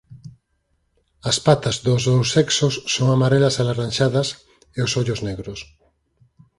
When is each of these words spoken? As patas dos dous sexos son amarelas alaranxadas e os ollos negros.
As 1.29 1.37
patas 1.45 1.75
dos 1.85 2.01
dous 2.09 2.27
sexos 2.35 2.73
son 2.93 3.07
amarelas 3.15 3.55
alaranxadas 3.61 4.27
e 4.77 4.79
os 4.85 4.91
ollos 5.01 5.19
negros. 5.27 5.59